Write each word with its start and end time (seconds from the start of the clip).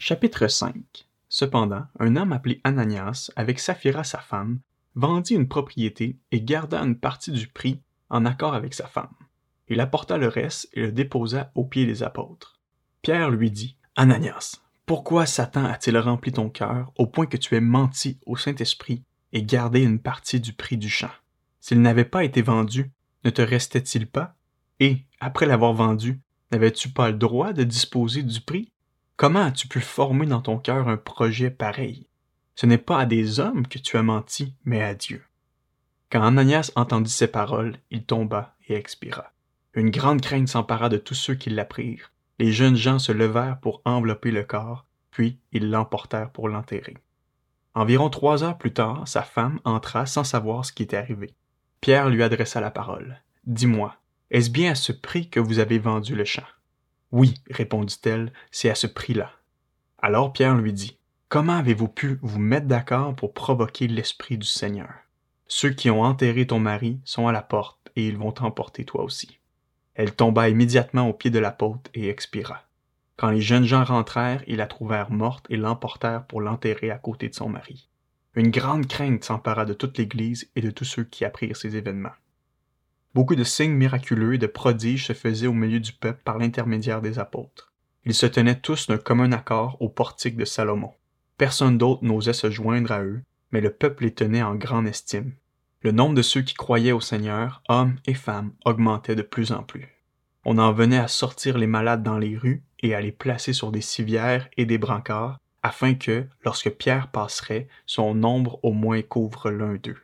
Chapitre 0.00 0.46
5 0.46 1.08
Cependant, 1.28 1.82
un 1.98 2.14
homme 2.14 2.32
appelé 2.32 2.60
Ananias, 2.62 3.32
avec 3.34 3.58
Saphira 3.58 4.04
sa 4.04 4.18
femme, 4.18 4.60
vendit 4.94 5.34
une 5.34 5.48
propriété 5.48 6.20
et 6.30 6.40
garda 6.40 6.80
une 6.80 6.96
partie 6.96 7.32
du 7.32 7.48
prix 7.48 7.80
en 8.08 8.24
accord 8.24 8.54
avec 8.54 8.74
sa 8.74 8.86
femme. 8.86 9.12
Il 9.66 9.80
apporta 9.80 10.16
le 10.16 10.28
reste 10.28 10.68
et 10.72 10.82
le 10.82 10.92
déposa 10.92 11.50
aux 11.56 11.64
pieds 11.64 11.84
des 11.84 12.04
apôtres. 12.04 12.60
Pierre 13.02 13.30
lui 13.30 13.50
dit 13.50 13.76
Ananias, 13.96 14.60
pourquoi 14.86 15.26
Satan 15.26 15.64
a-t-il 15.64 15.98
rempli 15.98 16.30
ton 16.30 16.48
cœur 16.48 16.92
au 16.96 17.08
point 17.08 17.26
que 17.26 17.36
tu 17.36 17.56
aies 17.56 17.60
menti 17.60 18.20
au 18.24 18.36
Saint-Esprit 18.36 19.02
et 19.32 19.42
gardé 19.42 19.82
une 19.82 19.98
partie 19.98 20.38
du 20.38 20.52
prix 20.52 20.76
du 20.76 20.88
champ? 20.88 21.10
S'il 21.58 21.82
n'avait 21.82 22.04
pas 22.04 22.22
été 22.22 22.40
vendu, 22.40 22.92
ne 23.24 23.30
te 23.30 23.42
restait-il 23.42 24.06
pas? 24.06 24.36
Et, 24.78 25.06
après 25.18 25.46
l'avoir 25.46 25.72
vendu, 25.72 26.20
n'avais-tu 26.52 26.90
pas 26.90 27.10
le 27.10 27.18
droit 27.18 27.52
de 27.52 27.64
disposer 27.64 28.22
du 28.22 28.40
prix? 28.40 28.70
Comment 29.18 29.46
as-tu 29.46 29.66
pu 29.66 29.80
former 29.80 30.26
dans 30.26 30.40
ton 30.40 30.58
cœur 30.58 30.86
un 30.86 30.96
projet 30.96 31.50
pareil? 31.50 32.06
Ce 32.54 32.66
n'est 32.66 32.78
pas 32.78 33.00
à 33.00 33.04
des 33.04 33.40
hommes 33.40 33.66
que 33.66 33.80
tu 33.80 33.96
as 33.96 34.02
menti, 34.04 34.54
mais 34.64 34.80
à 34.80 34.94
Dieu. 34.94 35.24
Quand 36.08 36.22
Ananias 36.22 36.70
entendit 36.76 37.10
ces 37.10 37.26
paroles, 37.26 37.74
il 37.90 38.04
tomba 38.04 38.54
et 38.68 38.76
expira. 38.76 39.32
Une 39.74 39.90
grande 39.90 40.20
crainte 40.20 40.46
s'empara 40.46 40.88
de 40.88 40.98
tous 40.98 41.14
ceux 41.14 41.34
qui 41.34 41.50
l'apprirent. 41.50 42.12
Les 42.38 42.52
jeunes 42.52 42.76
gens 42.76 43.00
se 43.00 43.10
levèrent 43.10 43.58
pour 43.58 43.82
envelopper 43.84 44.30
le 44.30 44.44
corps, 44.44 44.86
puis 45.10 45.40
ils 45.50 45.68
l'emportèrent 45.68 46.30
pour 46.30 46.48
l'enterrer. 46.48 46.96
Environ 47.74 48.10
trois 48.10 48.44
heures 48.44 48.56
plus 48.56 48.72
tard, 48.72 49.08
sa 49.08 49.22
femme 49.22 49.58
entra 49.64 50.06
sans 50.06 50.22
savoir 50.22 50.64
ce 50.64 50.72
qui 50.72 50.84
était 50.84 50.96
arrivé. 50.96 51.34
Pierre 51.80 52.08
lui 52.08 52.22
adressa 52.22 52.60
la 52.60 52.70
parole. 52.70 53.20
Dis-moi, 53.46 53.96
est-ce 54.30 54.50
bien 54.50 54.70
à 54.70 54.76
ce 54.76 54.92
prix 54.92 55.28
que 55.28 55.40
vous 55.40 55.58
avez 55.58 55.80
vendu 55.80 56.14
le 56.14 56.24
champ? 56.24 56.44
Oui, 57.10 57.34
répondit-elle, 57.50 58.32
c'est 58.50 58.70
à 58.70 58.74
ce 58.74 58.86
prix-là. 58.86 59.32
Alors 59.98 60.32
Pierre 60.32 60.56
lui 60.56 60.72
dit, 60.72 60.98
Comment 61.28 61.58
avez-vous 61.58 61.88
pu 61.88 62.18
vous 62.22 62.38
mettre 62.38 62.66
d'accord 62.66 63.14
pour 63.14 63.34
provoquer 63.34 63.86
l'Esprit 63.86 64.38
du 64.38 64.46
Seigneur? 64.46 64.88
Ceux 65.46 65.70
qui 65.70 65.90
ont 65.90 66.02
enterré 66.02 66.46
ton 66.46 66.58
mari 66.58 67.00
sont 67.04 67.28
à 67.28 67.32
la 67.32 67.42
porte, 67.42 67.90
et 67.96 68.06
ils 68.06 68.16
vont 68.16 68.32
t'emporter 68.32 68.84
toi 68.84 69.02
aussi. 69.02 69.38
Elle 69.94 70.14
tomba 70.14 70.48
immédiatement 70.48 71.08
au 71.08 71.12
pied 71.12 71.30
de 71.30 71.38
l'apôtre 71.38 71.90
et 71.92 72.08
expira. 72.08 72.62
Quand 73.16 73.30
les 73.30 73.40
jeunes 73.40 73.64
gens 73.64 73.84
rentrèrent, 73.84 74.44
ils 74.46 74.56
la 74.56 74.66
trouvèrent 74.66 75.10
morte 75.10 75.44
et 75.50 75.56
l'emportèrent 75.56 76.24
pour 76.24 76.40
l'enterrer 76.40 76.90
à 76.90 76.98
côté 76.98 77.28
de 77.28 77.34
son 77.34 77.48
mari. 77.48 77.88
Une 78.34 78.50
grande 78.50 78.86
crainte 78.86 79.24
s'empara 79.24 79.64
de 79.64 79.74
toute 79.74 79.98
l'Église 79.98 80.48
et 80.54 80.60
de 80.60 80.70
tous 80.70 80.84
ceux 80.84 81.04
qui 81.04 81.24
apprirent 81.24 81.56
ces 81.56 81.76
événements. 81.76 82.14
Beaucoup 83.18 83.34
de 83.34 83.42
signes 83.42 83.72
miraculeux 83.72 84.34
et 84.34 84.38
de 84.38 84.46
prodiges 84.46 85.08
se 85.08 85.12
faisaient 85.12 85.48
au 85.48 85.52
milieu 85.52 85.80
du 85.80 85.92
peuple 85.92 86.20
par 86.24 86.38
l'intermédiaire 86.38 87.02
des 87.02 87.18
apôtres. 87.18 87.72
Ils 88.04 88.14
se 88.14 88.26
tenaient 88.26 88.60
tous 88.60 88.86
d'un 88.86 88.96
commun 88.96 89.32
accord 89.32 89.76
au 89.80 89.88
portique 89.88 90.36
de 90.36 90.44
Salomon. 90.44 90.92
Personne 91.36 91.78
d'autre 91.78 92.04
n'osait 92.04 92.32
se 92.32 92.48
joindre 92.48 92.92
à 92.92 93.02
eux, 93.02 93.20
mais 93.50 93.60
le 93.60 93.72
peuple 93.72 94.04
les 94.04 94.14
tenait 94.14 94.44
en 94.44 94.54
grande 94.54 94.86
estime. 94.86 95.32
Le 95.82 95.90
nombre 95.90 96.14
de 96.14 96.22
ceux 96.22 96.42
qui 96.42 96.54
croyaient 96.54 96.92
au 96.92 97.00
Seigneur, 97.00 97.60
hommes 97.68 97.96
et 98.06 98.14
femmes, 98.14 98.52
augmentait 98.64 99.16
de 99.16 99.22
plus 99.22 99.50
en 99.50 99.64
plus. 99.64 99.88
On 100.44 100.56
en 100.58 100.72
venait 100.72 100.98
à 100.98 101.08
sortir 101.08 101.58
les 101.58 101.66
malades 101.66 102.04
dans 102.04 102.18
les 102.18 102.36
rues 102.36 102.62
et 102.84 102.94
à 102.94 103.00
les 103.00 103.10
placer 103.10 103.52
sur 103.52 103.72
des 103.72 103.80
civières 103.80 104.48
et 104.56 104.64
des 104.64 104.78
brancards, 104.78 105.40
afin 105.64 105.94
que, 105.94 106.24
lorsque 106.44 106.70
Pierre 106.70 107.08
passerait, 107.08 107.66
son 107.84 108.14
nombre 108.14 108.60
au 108.62 108.72
moins 108.72 109.02
couvre 109.02 109.50
l'un 109.50 109.74
d'eux. 109.74 109.98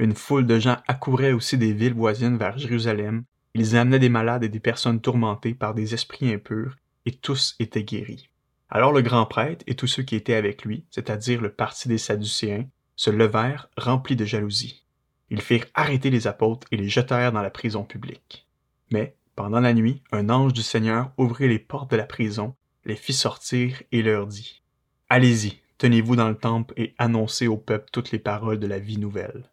Une 0.00 0.14
foule 0.14 0.46
de 0.46 0.58
gens 0.58 0.78
accourait 0.88 1.32
aussi 1.32 1.58
des 1.58 1.74
villes 1.74 1.92
voisines 1.92 2.38
vers 2.38 2.56
Jérusalem. 2.56 3.24
Ils 3.52 3.76
amenaient 3.76 3.98
des 3.98 4.08
malades 4.08 4.42
et 4.42 4.48
des 4.48 4.58
personnes 4.58 5.02
tourmentées 5.02 5.52
par 5.52 5.74
des 5.74 5.92
esprits 5.92 6.32
impurs, 6.32 6.78
et 7.04 7.12
tous 7.12 7.54
étaient 7.58 7.84
guéris. 7.84 8.30
Alors 8.70 8.92
le 8.94 9.02
grand 9.02 9.26
prêtre 9.26 9.62
et 9.66 9.74
tous 9.74 9.88
ceux 9.88 10.02
qui 10.02 10.16
étaient 10.16 10.36
avec 10.36 10.64
lui, 10.64 10.86
c'est-à-dire 10.90 11.42
le 11.42 11.52
parti 11.52 11.86
des 11.86 11.98
Sadducéens, 11.98 12.64
se 12.96 13.10
levèrent 13.10 13.68
remplis 13.76 14.16
de 14.16 14.24
jalousie. 14.24 14.86
Ils 15.28 15.42
firent 15.42 15.66
arrêter 15.74 16.08
les 16.08 16.26
apôtres 16.26 16.66
et 16.70 16.78
les 16.78 16.88
jetèrent 16.88 17.32
dans 17.32 17.42
la 17.42 17.50
prison 17.50 17.84
publique. 17.84 18.48
Mais, 18.90 19.14
pendant 19.36 19.60
la 19.60 19.74
nuit, 19.74 20.02
un 20.12 20.30
ange 20.30 20.54
du 20.54 20.62
Seigneur 20.62 21.12
ouvrit 21.18 21.48
les 21.48 21.58
portes 21.58 21.90
de 21.90 21.96
la 21.98 22.06
prison, 22.06 22.54
les 22.86 22.96
fit 22.96 23.12
sortir 23.12 23.82
et 23.92 24.00
leur 24.00 24.26
dit 24.26 24.62
Allez-y, 25.10 25.60
tenez-vous 25.76 26.16
dans 26.16 26.30
le 26.30 26.38
temple 26.38 26.72
et 26.78 26.94
annoncez 26.96 27.48
au 27.48 27.58
peuple 27.58 27.90
toutes 27.92 28.12
les 28.12 28.18
paroles 28.18 28.58
de 28.60 28.66
la 28.66 28.78
vie 28.78 28.96
nouvelle. 28.96 29.50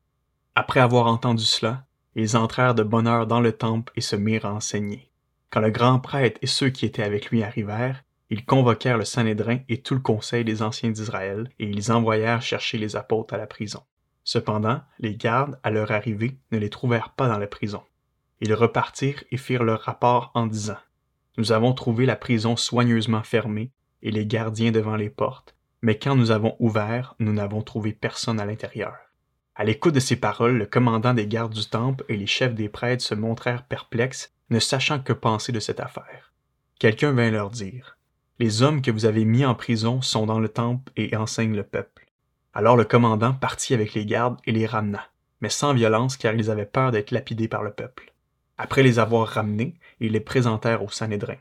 Après 0.59 0.79
avoir 0.79 1.05
entendu 1.05 1.43
cela, 1.43 1.85
ils 2.15 2.35
entrèrent 2.35 2.73
de 2.73 2.81
bonne 2.81 3.05
heure 3.05 3.27
dans 3.27 3.41
le 3.41 3.51
temple 3.51 3.93
et 3.95 4.01
se 4.01 4.15
mirent 4.15 4.47
à 4.47 4.53
enseigner. 4.55 5.11
Quand 5.51 5.59
le 5.59 5.69
grand 5.69 5.99
prêtre 5.99 6.39
et 6.41 6.47
ceux 6.47 6.71
qui 6.71 6.87
étaient 6.87 7.03
avec 7.03 7.29
lui 7.29 7.43
arrivèrent, 7.43 8.03
ils 8.31 8.43
convoquèrent 8.43 8.97
le 8.97 9.05
Sanhédrin 9.05 9.59
et 9.69 9.83
tout 9.83 9.93
le 9.93 9.99
conseil 9.99 10.43
des 10.43 10.63
anciens 10.63 10.89
d'Israël, 10.89 11.47
et 11.59 11.69
ils 11.69 11.91
envoyèrent 11.91 12.41
chercher 12.41 12.79
les 12.79 12.95
apôtres 12.95 13.35
à 13.35 13.37
la 13.37 13.45
prison. 13.45 13.83
Cependant, 14.23 14.81
les 14.97 15.15
gardes, 15.15 15.59
à 15.61 15.69
leur 15.69 15.91
arrivée, 15.91 16.39
ne 16.51 16.57
les 16.57 16.71
trouvèrent 16.71 17.11
pas 17.11 17.27
dans 17.27 17.37
la 17.37 17.45
prison. 17.45 17.83
Ils 18.41 18.55
repartirent 18.55 19.23
et 19.29 19.37
firent 19.37 19.63
leur 19.63 19.81
rapport 19.81 20.31
en 20.33 20.47
disant 20.47 20.79
Nous 21.37 21.51
avons 21.51 21.73
trouvé 21.73 22.07
la 22.07 22.15
prison 22.15 22.55
soigneusement 22.55 23.21
fermée 23.21 23.69
et 24.01 24.09
les 24.09 24.25
gardiens 24.25 24.71
devant 24.71 24.95
les 24.95 25.11
portes, 25.11 25.55
mais 25.83 25.99
quand 25.99 26.15
nous 26.15 26.31
avons 26.31 26.55
ouvert, 26.57 27.13
nous 27.19 27.31
n'avons 27.31 27.61
trouvé 27.61 27.93
personne 27.93 28.39
à 28.39 28.45
l'intérieur. 28.45 28.95
À 29.59 29.63
l'écoute 29.63 29.95
de 29.95 29.99
ces 29.99 30.17
paroles, 30.17 30.59
le 30.59 30.67
commandant 30.67 31.15
des 31.15 31.25
gardes 31.25 31.55
du 31.55 31.65
temple 31.65 32.05
et 32.09 32.15
les 32.15 32.27
chefs 32.27 32.53
des 32.53 32.69
prêtres 32.69 33.03
se 33.03 33.15
montrèrent 33.15 33.63
perplexes, 33.63 34.31
ne 34.51 34.59
sachant 34.59 34.99
que 34.99 35.13
penser 35.13 35.51
de 35.51 35.59
cette 35.59 35.79
affaire. 35.79 36.31
Quelqu'un 36.77 37.11
vint 37.11 37.31
leur 37.31 37.49
dire 37.49 37.97
Les 38.37 38.61
hommes 38.61 38.83
que 38.83 38.91
vous 38.91 39.05
avez 39.05 39.25
mis 39.25 39.45
en 39.45 39.55
prison 39.55 40.03
sont 40.03 40.27
dans 40.27 40.39
le 40.39 40.47
temple 40.47 40.91
et 40.95 41.15
enseignent 41.17 41.55
le 41.55 41.63
peuple. 41.63 42.05
Alors 42.53 42.77
le 42.77 42.83
commandant 42.83 43.33
partit 43.33 43.73
avec 43.73 43.95
les 43.95 44.05
gardes 44.05 44.37
et 44.45 44.51
les 44.51 44.67
ramena, 44.67 45.07
mais 45.41 45.49
sans 45.49 45.73
violence 45.73 46.17
car 46.17 46.35
ils 46.35 46.51
avaient 46.51 46.67
peur 46.67 46.91
d'être 46.91 47.09
lapidés 47.09 47.47
par 47.47 47.63
le 47.63 47.71
peuple. 47.71 48.13
Après 48.59 48.83
les 48.83 48.99
avoir 48.99 49.27
ramenés, 49.27 49.73
ils 49.99 50.11
les 50.11 50.19
présentèrent 50.19 50.83
au 50.83 50.89
Sanhédrin. 50.89 51.37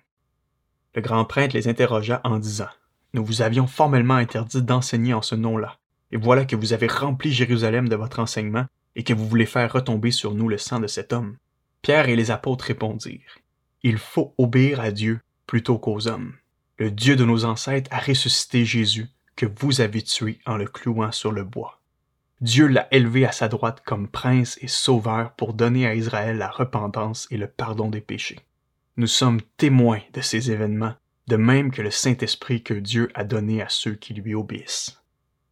Le 0.95 1.03
grand 1.03 1.27
prêtre 1.27 1.55
les 1.55 1.69
interrogea 1.69 2.23
en 2.25 2.39
disant 2.39 2.71
Nous 3.13 3.23
vous 3.23 3.43
avions 3.43 3.67
formellement 3.67 4.15
interdit 4.15 4.63
d'enseigner 4.63 5.13
en 5.13 5.21
ce 5.21 5.35
nom-là 5.35 5.77
et 6.13 6.17
voilà 6.17 6.45
que 6.45 6.57
vous 6.57 6.73
avez 6.73 6.87
rempli 6.87 7.33
Jérusalem 7.33 7.89
de 7.89 7.97
votre 7.97 8.21
enseignement, 8.21 8.67
et 8.95 9.03
que 9.03 9.13
vous 9.13 9.29
voulez 9.29 9.47
faire 9.47 9.73
retomber 9.73 10.11
sur 10.11 10.35
nous 10.35 10.49
le 10.49 10.59
sang 10.59 10.81
de 10.81 10.87
cet 10.87 11.13
homme. 11.13 11.37
Pierre 11.83 12.09
et 12.09 12.17
les 12.17 12.31
apôtres 12.31 12.65
répondirent. 12.65 13.39
Il 13.83 13.99
faut 13.99 14.35
obéir 14.39 14.81
à 14.81 14.91
Dieu 14.91 15.21
plutôt 15.47 15.79
qu'aux 15.79 16.09
hommes. 16.09 16.33
Le 16.79 16.91
Dieu 16.91 17.15
de 17.15 17.25
nos 17.25 17.45
ancêtres 17.45 17.91
a 17.93 17.99
ressuscité 17.99 18.65
Jésus, 18.65 19.09
que 19.37 19.47
vous 19.47 19.81
avez 19.81 20.03
tué 20.03 20.41
en 20.47 20.57
le 20.57 20.67
clouant 20.67 21.13
sur 21.13 21.31
le 21.31 21.45
bois. 21.45 21.81
Dieu 22.41 22.67
l'a 22.67 22.89
élevé 22.91 23.25
à 23.25 23.33
sa 23.33 23.49
droite 23.49 23.83
comme 23.85 24.09
prince 24.09 24.59
et 24.61 24.69
sauveur 24.69 25.33
pour 25.33 25.55
donner 25.55 25.87
à 25.87 25.95
Israël 25.95 26.37
la 26.37 26.51
repentance 26.51 27.29
et 27.31 27.37
le 27.37 27.47
pardon 27.47 27.89
des 27.89 28.01
péchés. 28.01 28.41
Nous 28.97 29.07
sommes 29.07 29.41
témoins 29.57 30.01
de 30.13 30.21
ces 30.21 30.51
événements, 30.51 30.95
de 31.29 31.37
même 31.37 31.71
que 31.71 31.83
le 31.83 31.91
Saint-Esprit 31.91 32.63
que 32.63 32.75
Dieu 32.75 33.11
a 33.15 33.25
donné 33.25 33.63
à 33.63 33.69
ceux 33.69 33.95
qui 33.95 34.15
lui 34.15 34.35
obéissent. 34.35 35.03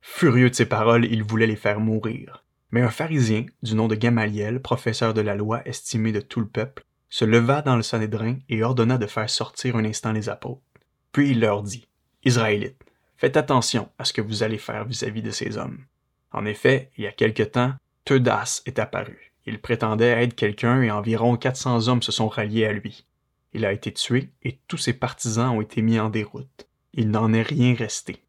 Furieux 0.06 0.50
de 0.50 0.54
ces 0.54 0.66
paroles, 0.66 1.06
il 1.06 1.24
voulait 1.24 1.46
les 1.46 1.56
faire 1.56 1.80
mourir. 1.80 2.44
Mais 2.70 2.82
un 2.82 2.90
pharisien, 2.90 3.46
du 3.62 3.74
nom 3.74 3.88
de 3.88 3.94
Gamaliel, 3.94 4.60
professeur 4.60 5.14
de 5.14 5.22
la 5.22 5.34
loi 5.34 5.66
estimé 5.66 6.12
de 6.12 6.20
tout 6.20 6.40
le 6.40 6.46
peuple, 6.46 6.84
se 7.08 7.24
leva 7.24 7.62
dans 7.62 7.74
le 7.74 7.82
Sanhédrin 7.82 8.36
et 8.50 8.62
ordonna 8.62 8.98
de 8.98 9.06
faire 9.06 9.30
sortir 9.30 9.76
un 9.76 9.84
instant 9.84 10.12
les 10.12 10.28
apôtres. 10.28 10.60
Puis 11.10 11.30
il 11.30 11.40
leur 11.40 11.62
dit 11.62 11.88
Israélites, 12.22 12.84
faites 13.16 13.38
attention 13.38 13.88
à 13.98 14.04
ce 14.04 14.12
que 14.12 14.20
vous 14.20 14.42
allez 14.42 14.58
faire 14.58 14.84
vis-à-vis 14.84 15.22
de 15.22 15.30
ces 15.30 15.56
hommes. 15.56 15.86
En 16.32 16.44
effet, 16.44 16.90
il 16.98 17.04
y 17.04 17.08
a 17.08 17.12
quelque 17.12 17.42
temps, 17.42 17.72
Teudas 18.04 18.60
est 18.66 18.78
apparu. 18.78 19.32
Il 19.46 19.58
prétendait 19.58 20.22
être 20.22 20.36
quelqu'un 20.36 20.82
et 20.82 20.90
environ 20.90 21.36
400 21.38 21.88
hommes 21.88 22.02
se 22.02 22.12
sont 22.12 22.28
ralliés 22.28 22.66
à 22.66 22.72
lui. 22.72 23.06
Il 23.54 23.64
a 23.64 23.72
été 23.72 23.90
tué 23.90 24.28
et 24.42 24.58
tous 24.68 24.78
ses 24.78 24.92
partisans 24.92 25.56
ont 25.56 25.62
été 25.62 25.80
mis 25.80 25.98
en 25.98 26.10
déroute. 26.10 26.68
Il 26.92 27.10
n'en 27.10 27.32
est 27.32 27.42
rien 27.42 27.74
resté. 27.74 28.23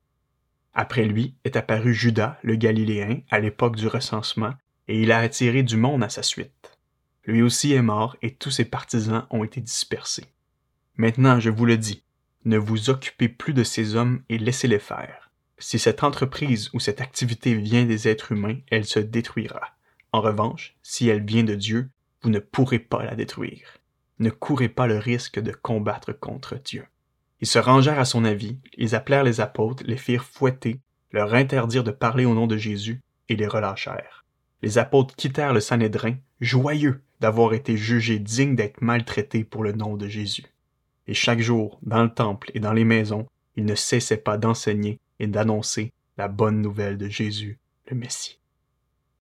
Après 0.76 1.06
lui 1.06 1.36
est 1.46 1.56
apparu 1.56 1.94
Judas, 1.94 2.38
le 2.44 2.56
Galiléen, 2.56 3.22
à 3.32 3.40
l'époque 3.40 3.78
du 3.78 3.88
recensement, 3.88 4.54
et 4.90 5.02
il 5.02 5.12
a 5.12 5.20
attiré 5.20 5.64
du 5.64 5.78
monde 5.78 6.04
à 6.04 6.10
sa 6.10 6.22
suite. 6.22 6.78
Lui 7.24 7.42
aussi 7.42 7.74
est 7.74 7.82
mort 7.82 8.18
et 8.22 8.36
tous 8.36 8.52
ses 8.52 8.66
partisans 8.66 9.26
ont 9.32 9.44
été 9.44 9.62
dispersés. 9.62 10.26
Maintenant, 10.98 11.40
je 11.40 11.50
vous 11.50 11.66
le 11.66 11.78
dis, 11.78 12.04
ne 12.44 12.58
vous 12.58 12.90
occupez 12.90 13.30
plus 13.30 13.54
de 13.54 13.64
ces 13.64 13.96
hommes 13.96 14.22
et 14.30 14.38
laissez-les 14.38 14.80
faire. 14.80 15.32
Si 15.58 15.80
cette 15.80 16.04
entreprise 16.04 16.70
ou 16.74 16.80
cette 16.80 17.02
activité 17.02 17.56
vient 17.56 17.86
des 17.86 18.08
êtres 18.08 18.34
humains, 18.34 18.58
elle 18.70 18.86
se 18.86 19.00
détruira. 19.00 19.76
En 20.12 20.22
revanche, 20.22 20.76
si 20.84 21.08
elle 21.08 21.26
vient 21.26 21.44
de 21.44 21.56
Dieu, 21.56 21.90
vous 22.22 22.30
ne 22.30 22.40
pourrez 22.40 22.80
pas 22.80 23.04
la 23.04 23.16
détruire. 23.16 23.78
Ne 24.20 24.30
courez 24.30 24.70
pas 24.70 24.88
le 24.88 24.98
risque 24.98 25.40
de 25.40 25.52
combattre 25.52 26.14
contre 26.14 26.56
Dieu. 26.56 26.86
Ils 27.42 27.48
se 27.48 27.60
rangèrent 27.60 28.00
à 28.00 28.06
son 28.06 28.24
avis, 28.26 28.58
ils 28.78 28.96
appelèrent 28.96 29.24
les 29.24 29.42
apôtres, 29.42 29.84
les 29.86 29.98
firent 29.98 30.24
fouetter, 30.24 30.80
leur 31.12 31.34
interdirent 31.34 31.84
de 31.84 31.92
parler 31.92 32.26
au 32.26 32.34
nom 32.34 32.48
de 32.48 32.58
Jésus, 32.58 33.02
et 33.30 33.36
les 33.36 33.48
relâchèrent. 33.48 34.26
Les 34.62 34.78
apôtres 34.78 35.16
quittèrent 35.16 35.54
le 35.54 35.60
Sanhédrin, 35.60 36.16
joyeux 36.42 37.02
d'avoir 37.20 37.54
été 37.54 37.78
jugés 37.78 38.20
dignes 38.20 38.56
d'être 38.56 38.82
maltraités 38.82 39.44
pour 39.44 39.64
le 39.64 39.74
nom 39.74 39.96
de 39.96 40.08
Jésus. 40.08 40.46
Et 41.08 41.14
chaque 41.14 41.40
jour, 41.40 41.80
dans 41.84 42.04
le 42.04 42.14
temple 42.14 42.52
et 42.54 42.60
dans 42.60 42.74
les 42.74 42.86
maisons, 42.86 43.28
il 43.56 43.66
ne 43.66 43.76
cessait 43.76 44.18
pas 44.18 44.38
d'enseigner 44.38 45.00
et 45.20 45.28
d'annoncer 45.28 45.94
la 46.18 46.28
bonne 46.28 46.62
nouvelle 46.62 46.98
de 46.98 47.08
Jésus, 47.08 47.60
le 47.90 47.96
Messie. 47.96 48.40